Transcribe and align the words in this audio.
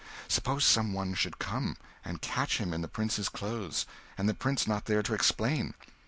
Suppose 0.27 0.65
some 0.65 0.93
one 0.93 1.13
should 1.13 1.37
come, 1.37 1.77
and 2.03 2.23
catch 2.23 2.57
him 2.57 2.73
in 2.73 2.81
the 2.81 2.87
prince's 2.87 3.29
clothes, 3.29 3.85
and 4.17 4.27
the 4.27 4.33
prince 4.33 4.65
not 4.65 4.85
there 4.85 5.03
to 5.03 5.13
explain. 5.13 5.75